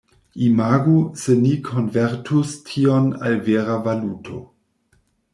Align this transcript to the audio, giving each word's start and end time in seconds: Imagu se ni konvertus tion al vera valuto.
Imagu 0.43 0.93
se 1.23 1.33
ni 1.41 1.51
konvertus 1.67 2.53
tion 2.69 3.05
al 3.27 3.37
vera 3.49 3.75
valuto. 3.89 4.39